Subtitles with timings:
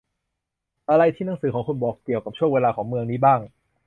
[0.89, 3.39] อะไรที่หนังสือของคุณบอกเกี่ยวกับช่วงเวลาของเมืองนี้บ้าง